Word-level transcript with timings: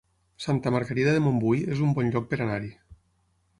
Santa 0.45 0.71
Margarida 0.75 1.13
de 1.17 1.19
Montbui 1.27 1.61
es 1.75 1.85
un 1.89 1.93
bon 2.01 2.11
lloc 2.17 2.27
per 2.35 2.41
anar-hi 2.47 2.75